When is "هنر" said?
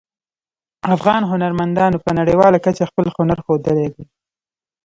3.17-3.37